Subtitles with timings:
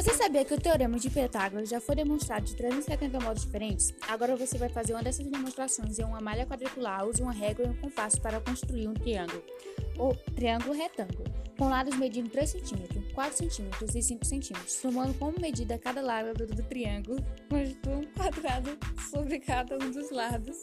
[0.00, 3.92] Você sabia que o teorema de Pitágoras já foi demonstrado de 370 modos diferentes?
[4.08, 7.68] Agora você vai fazer uma dessas demonstrações em uma malha quadricular, use uma régua e
[7.68, 9.44] um compasso para construir um triângulo,
[9.98, 11.24] ou triângulo retângulo,
[11.58, 16.46] com lados medindo 3 cm, 4 cm e 5 cm, somando como medida cada lado
[16.46, 18.78] do triângulo, constitui um quadrado
[19.10, 20.62] sobre cada um dos lados.